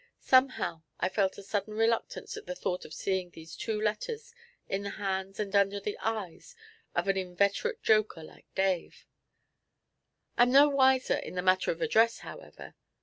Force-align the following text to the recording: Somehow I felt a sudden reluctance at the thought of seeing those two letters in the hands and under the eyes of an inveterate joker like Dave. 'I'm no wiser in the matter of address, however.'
Somehow 0.19 0.81
I 0.99 1.09
felt 1.09 1.37
a 1.37 1.43
sudden 1.43 1.75
reluctance 1.75 2.35
at 2.35 2.47
the 2.47 2.55
thought 2.55 2.85
of 2.85 2.91
seeing 2.95 3.29
those 3.29 3.55
two 3.55 3.79
letters 3.79 4.33
in 4.67 4.81
the 4.81 4.89
hands 4.89 5.39
and 5.39 5.55
under 5.55 5.79
the 5.79 5.95
eyes 5.99 6.55
of 6.95 7.07
an 7.07 7.17
inveterate 7.17 7.83
joker 7.83 8.23
like 8.23 8.47
Dave. 8.55 9.05
'I'm 10.39 10.51
no 10.51 10.69
wiser 10.69 11.17
in 11.17 11.35
the 11.35 11.43
matter 11.43 11.69
of 11.69 11.83
address, 11.83 12.17
however.' 12.25 12.73